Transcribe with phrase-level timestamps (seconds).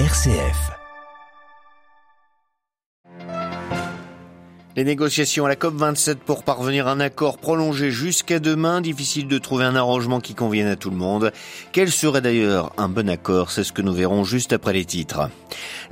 [0.00, 0.72] RCF.
[4.74, 9.38] Les négociations à la COP27 pour parvenir à un accord prolongé jusqu'à demain, difficile de
[9.38, 11.30] trouver un arrangement qui convienne à tout le monde.
[11.70, 13.52] Quel serait d'ailleurs un bon accord?
[13.52, 15.30] C'est ce que nous verrons juste après les titres.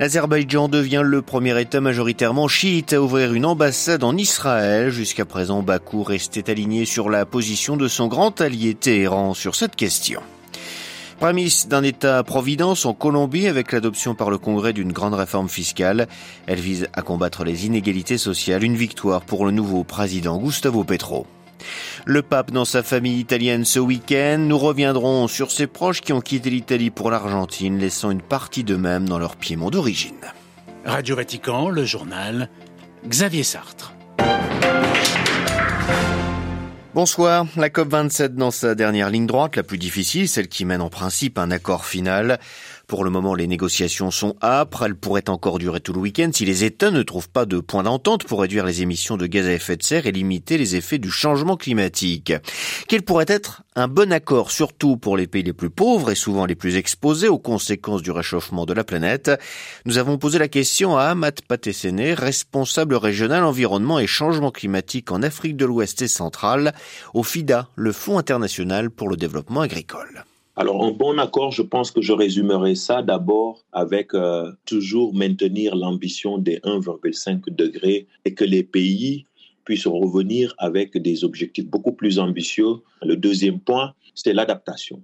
[0.01, 4.89] L'Azerbaïdjan devient le premier État majoritairement chiite à ouvrir une ambassade en Israël.
[4.89, 9.77] Jusqu'à présent, Bakou restait aligné sur la position de son grand allié Téhéran sur cette
[9.77, 10.21] question.
[11.23, 16.09] Prémisse d'un État-providence en Colombie avec l'adoption par le Congrès d'une grande réforme fiscale.
[16.47, 18.61] Elle vise à combattre les inégalités sociales.
[18.61, 21.25] Une victoire pour le nouveau président Gustavo Petro.
[22.03, 24.35] Le pape dans sa famille italienne ce week-end.
[24.37, 29.07] Nous reviendrons sur ses proches qui ont quitté l'Italie pour l'Argentine, laissant une partie d'eux-mêmes
[29.07, 30.19] dans leur piémont d'origine.
[30.83, 32.49] Radio Vatican, le journal,
[33.07, 33.92] Xavier Sartre.
[36.95, 37.47] Bonsoir.
[37.57, 41.39] La COP27 dans sa dernière ligne droite, la plus difficile, celle qui mène en principe
[41.39, 42.39] un accord final.
[42.87, 44.83] Pour le moment, les négociations sont âpres.
[44.83, 47.83] Elles pourraient encore durer tout le week-end si les États ne trouvent pas de point
[47.83, 50.97] d'entente pour réduire les émissions de gaz à effet de serre et limiter les effets
[50.97, 52.33] du changement climatique.
[52.87, 56.45] Quel pourrait être un bon accord, surtout pour les pays les plus pauvres et souvent
[56.45, 59.31] les plus exposés aux conséquences du réchauffement de la planète
[59.85, 65.23] Nous avons posé la question à Amat Patessene, responsable régional environnement et changement climatique en
[65.23, 66.73] Afrique de l'Ouest et centrale,
[67.13, 70.25] au FIDA, le Fonds international pour le développement agricole.
[70.55, 75.75] Alors, un bon accord, je pense que je résumerai ça d'abord avec euh, toujours maintenir
[75.75, 79.25] l'ambition des 1,5 degrés et que les pays
[79.65, 82.75] puissent revenir avec des objectifs beaucoup plus ambitieux.
[83.01, 85.01] Le deuxième point, c'est l'adaptation.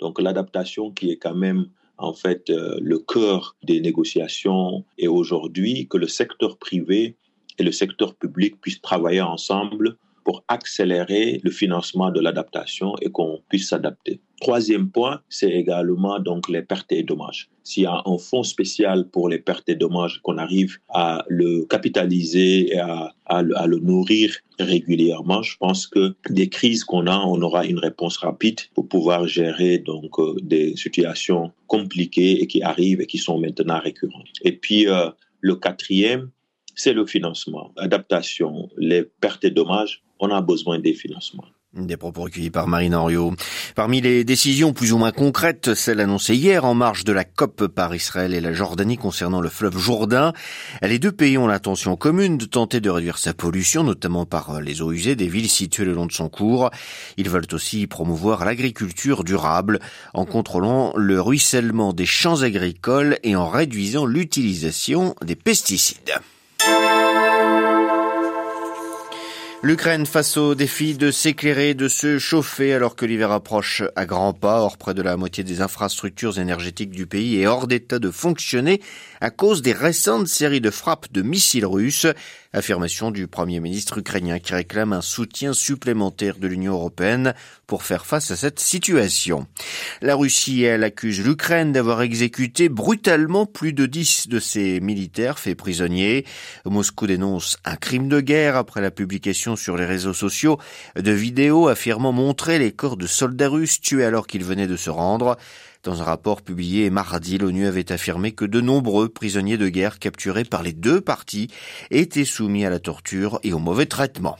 [0.00, 1.66] Donc, l'adaptation qui est quand même
[1.98, 7.16] en fait euh, le cœur des négociations et aujourd'hui que le secteur privé
[7.58, 9.96] et le secteur public puissent travailler ensemble
[10.28, 14.20] pour accélérer le financement de l'adaptation et qu'on puisse s'adapter.
[14.42, 17.48] Troisième point, c'est également donc les pertes et dommages.
[17.64, 21.64] S'il y a un fonds spécial pour les pertes et dommages, qu'on arrive à le
[21.64, 27.64] capitaliser et à, le nourrir régulièrement, je pense que des crises qu'on a, on aura
[27.64, 33.06] une réponse rapide pour pouvoir gérer donc euh, des situations compliquées et qui arrivent et
[33.06, 34.26] qui sont maintenant récurrentes.
[34.44, 35.08] Et puis euh,
[35.40, 36.30] le quatrième,
[36.78, 41.44] c'est le financement, adaptation, les pertes et dommages on a besoin des financements.
[41.74, 43.34] Des propos recueillis par Marine Henriot.
[43.76, 47.66] Parmi les décisions plus ou moins concrètes, celle annoncée hier en marge de la COP
[47.66, 50.32] par Israël et la Jordanie concernant le fleuve Jourdain,
[50.80, 54.80] les deux pays ont l'intention commune de tenter de réduire sa pollution, notamment par les
[54.80, 56.70] eaux usées des villes situées le long de son cours.
[57.18, 59.78] Ils veulent aussi promouvoir l'agriculture durable
[60.14, 66.18] en contrôlant le ruissellement des champs agricoles et en réduisant l'utilisation des pesticides.
[69.60, 74.32] L'Ukraine face au défi de s'éclairer, de se chauffer alors que l'hiver approche à grands
[74.32, 74.60] pas.
[74.60, 78.80] Or, près de la moitié des infrastructures énergétiques du pays est hors d'état de fonctionner
[79.20, 82.06] à cause des récentes séries de frappes de missiles russes.
[82.54, 87.34] Affirmation du Premier ministre ukrainien qui réclame un soutien supplémentaire de l'Union européenne
[87.66, 89.46] pour faire face à cette situation.
[90.00, 95.58] La Russie, elle, accuse l'Ukraine d'avoir exécuté brutalement plus de dix de ses militaires faits
[95.58, 96.24] prisonniers.
[96.64, 100.58] Moscou dénonce un crime de guerre après la publication sur les réseaux sociaux
[100.96, 104.90] de vidéos affirmant montrer les corps de soldats russes tués alors qu'ils venaient de se
[104.90, 105.36] rendre.
[105.84, 110.44] Dans un rapport publié mardi, l'ONU avait affirmé que de nombreux prisonniers de guerre capturés
[110.44, 111.48] par les deux parties
[111.90, 114.38] étaient soumis à la torture et au mauvais traitement.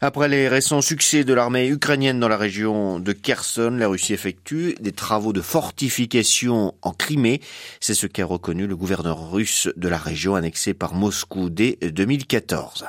[0.00, 4.74] Après les récents succès de l'armée ukrainienne dans la région de Kherson, la Russie effectue
[4.80, 7.40] des travaux de fortification en Crimée.
[7.80, 12.86] C'est ce qu'a reconnu le gouverneur russe de la région annexée par Moscou dès 2014.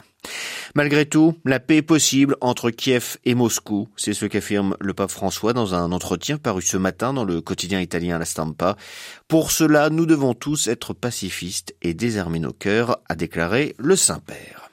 [0.75, 3.89] Malgré tout, la paix est possible entre Kiev et Moscou.
[3.95, 7.79] C'est ce qu'affirme le pape François dans un entretien paru ce matin dans le quotidien
[7.79, 8.75] italien La Stampa.
[9.27, 14.69] Pour cela, nous devons tous être pacifistes et désarmer nos cœurs, a déclaré le Saint-Père.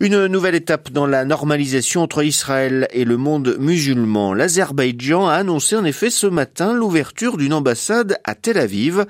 [0.00, 4.32] Une nouvelle étape dans la normalisation entre Israël et le monde musulman.
[4.32, 9.06] L'Azerbaïdjan a annoncé en effet ce matin l'ouverture d'une ambassade à Tel Aviv,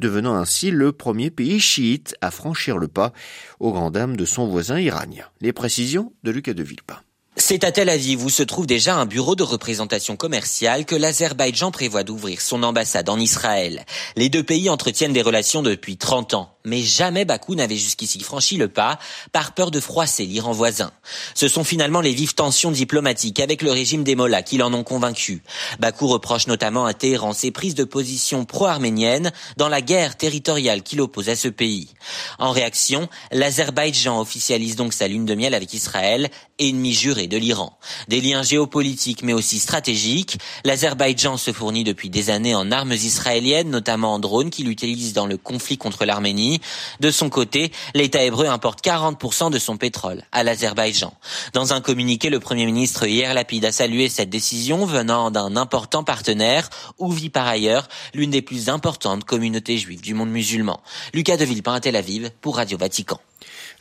[0.00, 3.12] devenant ainsi le premier pays chiite à franchir le pas
[3.60, 5.26] aux grandes dames de son voisin iranien.
[5.40, 6.98] Les précisions de Lucas de Villepin.
[7.36, 11.70] C'est à Tel Aviv où se trouve déjà un bureau de représentation commerciale que l'Azerbaïdjan
[11.70, 13.86] prévoit d'ouvrir son ambassade en Israël.
[14.16, 16.58] Les deux pays entretiennent des relations depuis 30 ans.
[16.64, 18.98] Mais jamais Bakou n'avait jusqu'ici franchi le pas
[19.32, 20.92] par peur de froisser l'Iran voisin.
[21.34, 24.84] Ce sont finalement les vives tensions diplomatiques avec le régime des Mollahs qui l'en ont
[24.84, 25.42] convaincu.
[25.80, 31.00] Bakou reproche notamment à Téhéran ses prises de position pro-arménienne dans la guerre territoriale qu'il
[31.00, 31.88] oppose à ce pays.
[32.38, 37.78] En réaction, l'Azerbaïdjan officialise donc sa lune de miel avec Israël, ennemi juré de l'Iran.
[38.08, 40.38] Des liens géopolitiques mais aussi stratégiques.
[40.64, 45.26] L'Azerbaïdjan se fournit depuis des années en armes israéliennes, notamment en drones qu'il utilise dans
[45.26, 46.51] le conflit contre l'Arménie.
[47.00, 51.14] De son côté, l'État hébreu importe 40% de son pétrole à l'Azerbaïdjan.
[51.52, 56.04] Dans un communiqué, le Premier ministre Yair Lapid a salué cette décision venant d'un important
[56.04, 56.68] partenaire
[56.98, 60.80] où vit par ailleurs l'une des plus importantes communautés juives du monde musulman.
[61.14, 63.20] Lucas de Villepin à Tel Aviv pour Radio Vatican.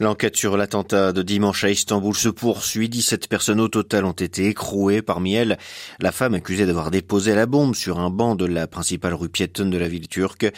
[0.01, 2.89] L'enquête sur l'attentat de dimanche à Istanbul se poursuit.
[2.89, 5.03] 17 personnes au total ont été écrouées.
[5.03, 5.59] Parmi elles,
[5.99, 9.69] la femme accusée d'avoir déposé la bombe sur un banc de la principale rue piétonne
[9.69, 10.51] de la ville turque.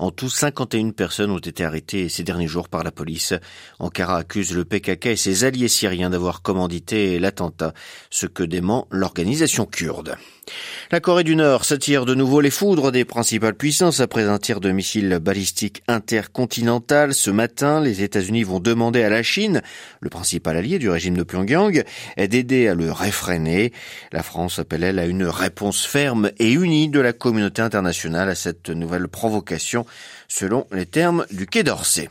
[0.00, 3.32] En tout, 51 personnes ont été arrêtées ces derniers jours par la police.
[3.78, 7.72] Ankara accuse le PKK et ses alliés syriens d'avoir commandité l'attentat,
[8.10, 10.18] ce que dément l'organisation kurde.
[10.90, 14.60] La Corée du Nord s'attire de nouveau les foudres des principales puissances après un tir
[14.60, 17.14] de missiles balistiques intercontinental.
[17.14, 19.62] Ce matin, les États-Unis vont demander à la Chine,
[20.00, 21.84] le principal allié du régime de Pyongyang,
[22.16, 23.72] d'aider à le réfréner.
[24.12, 28.34] La France appelle elle à une réponse ferme et unie de la communauté internationale à
[28.34, 29.86] cette nouvelle provocation,
[30.28, 32.10] selon les termes du Quai d'Orsay.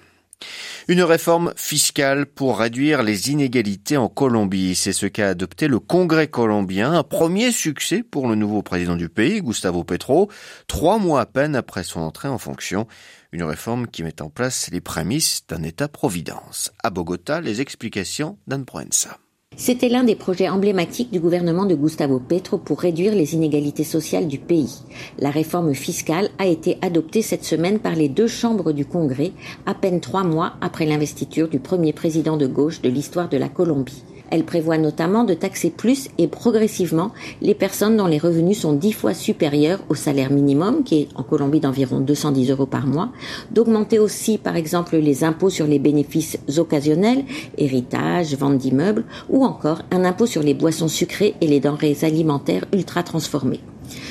[0.90, 4.74] Une réforme fiscale pour réduire les inégalités en Colombie.
[4.74, 9.08] C'est ce qu'a adopté le Congrès colombien, un premier succès pour le nouveau président du
[9.08, 10.32] pays, Gustavo Petro,
[10.66, 12.88] trois mois à peine après son entrée en fonction.
[13.32, 16.72] Une réforme qui met en place les prémices d'un État-providence.
[16.82, 19.20] À Bogota, les explications d'Anne Proenza.
[19.60, 24.28] C'était l'un des projets emblématiques du gouvernement de Gustavo Petro pour réduire les inégalités sociales
[24.28, 24.84] du pays.
[25.18, 29.34] La réforme fiscale a été adoptée cette semaine par les deux chambres du Congrès,
[29.66, 33.50] à peine trois mois après l'investiture du premier président de gauche de l'histoire de la
[33.50, 34.04] Colombie.
[34.32, 37.12] Elle prévoit notamment de taxer plus et progressivement
[37.42, 41.24] les personnes dont les revenus sont dix fois supérieurs au salaire minimum, qui est en
[41.24, 43.10] Colombie d'environ 210 euros par mois,
[43.52, 47.26] d'augmenter aussi par exemple les impôts sur les bénéfices occasionnels,
[47.58, 52.66] héritage, vente d'immeubles, ou encore un impôt sur les boissons sucrées et les denrées alimentaires
[52.74, 53.62] ultra transformées.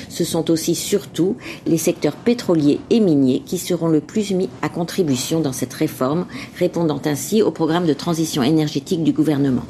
[0.09, 4.69] Ce sont aussi surtout les secteurs pétroliers et miniers qui seront le plus mis à
[4.69, 6.25] contribution dans cette réforme,
[6.57, 9.63] répondant ainsi au programme de transition énergétique du gouvernement.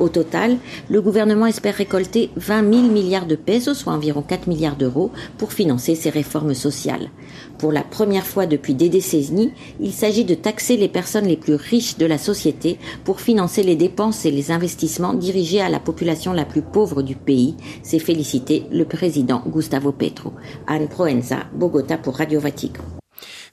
[0.00, 0.56] Au total,
[0.90, 5.52] le gouvernement espère récolter 20 000 milliards de pesos, soit environ 4 milliards d'euros, pour
[5.52, 7.10] financer ces réformes sociales.
[7.58, 11.54] Pour la première fois depuis des décennies, il s'agit de taxer les personnes les plus
[11.54, 16.32] riches de la société pour financer les dépenses et les investissements dirigés à la population
[16.32, 20.32] la plus pauvre du pays, s'est félicité le président Gustavo Petro.
[20.66, 22.82] Anne Proenza, Bogota pour Radio Vatican.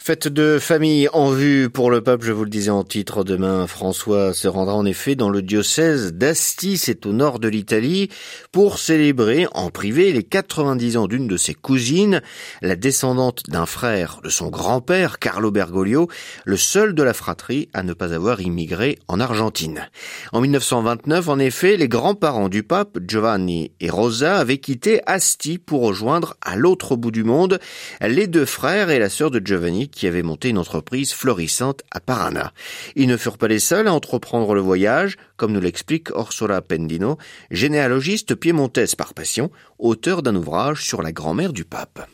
[0.04, 3.24] Fête de famille en vue pour le pape, je vous le disais en titre.
[3.24, 8.10] Demain, François se rendra en effet dans le diocèse d'Asti, c'est au nord de l'Italie,
[8.52, 12.24] pour célébrer en privé les 90 ans d'une de ses cousines,
[12.64, 16.08] la descendante d'un frère de son grand-père, Carlo Bergoglio,
[16.46, 19.88] le seul de la fratrie à ne pas avoir immigré en Argentine.
[20.32, 25.84] En 1929, en effet, les grands-parents du pape, Giovanni et Rosa, avaient quitté Asti pour
[25.84, 27.60] rejoindre à l'autre bout du monde
[28.02, 32.00] les deux frères et la sœur de Giovanni qui avaient monté une entreprise florissante à
[32.00, 32.54] Parana.
[32.96, 37.18] Ils ne furent pas les seuls à entreprendre le voyage, comme nous l'explique Orsola Pendino,
[37.52, 42.08] généalogiste piémontaise par passion, auteur d'un ouvrage sur la grand-mère du pape.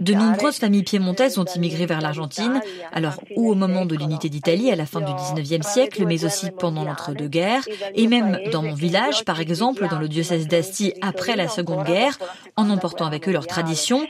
[0.00, 2.62] De nombreuses familles piémontaises ont immigré vers l'Argentine,
[2.92, 6.50] alors ou au moment de l'unité d'Italie à la fin du 19e siècle, mais aussi
[6.50, 7.62] pendant l'entre-deux-guerres,
[7.94, 12.18] et même dans mon village, par exemple, dans le diocèse d'Asti après la Seconde Guerre,
[12.56, 14.06] en emportant avec eux leurs traditions.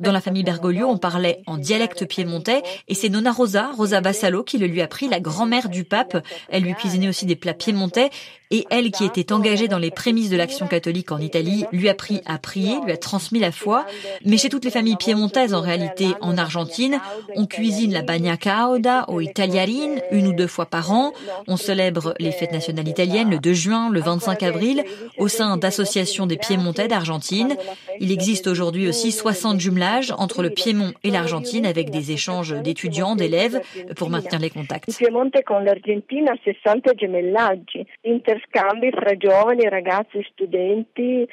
[0.00, 4.42] Dans la famille Bergoglio, on parlait en dialecte piémontais, et c'est Nonna Rosa, Rosa Vassalo,
[4.42, 6.16] qui le lui a pris, la grand-mère du pape.
[6.48, 8.10] Elle lui cuisinait aussi des plats piémontais,
[8.50, 11.92] et elle qui était engagée dans les prémices de l'action catholique en Italie lui a
[11.92, 13.84] appris à prier, lui a transmis la foi.
[14.24, 17.00] Mais chez toutes les familles piémontaises en réalité en Argentine,
[17.36, 21.12] on cuisine la bagna cauda au italiarine une ou deux fois par an.
[21.46, 24.84] On célèbre les fêtes nationales italiennes le 2 juin, le 25 avril
[25.18, 27.56] au sein d'associations des piémontais d'Argentine.
[28.00, 33.16] Il existe aujourd'hui aussi 60 jumelages entre le Piémont et l'Argentine avec des échanges d'étudiants,
[33.16, 33.60] d'élèves
[33.96, 34.90] pour maintenir les contacts
[39.74, 41.26] ragazzi, studenti,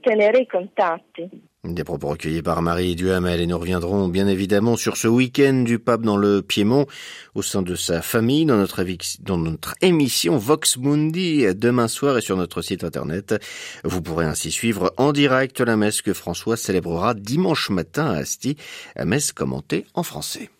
[0.00, 1.28] tenere i contatti.
[1.64, 5.80] Des propos recueillis par Marie Duhamel et nous reviendrons bien évidemment sur ce week-end du
[5.80, 6.86] pape dans le Piémont
[7.34, 8.84] au sein de sa famille dans notre,
[9.20, 13.34] dans notre émission Vox Mundi demain soir et sur notre site internet.
[13.82, 18.56] Vous pourrez ainsi suivre en direct la messe que François célébrera dimanche matin à Asti,
[18.94, 20.50] à messe commentée en français.